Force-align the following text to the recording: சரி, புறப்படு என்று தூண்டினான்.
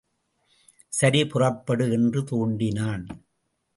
சரி, 0.89 1.21
புறப்படு 1.27 1.91
என்று 1.91 2.21
தூண்டினான். 2.21 3.05